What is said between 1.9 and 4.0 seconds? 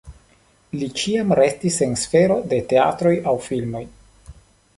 sfero de teatroj aŭ filmoj.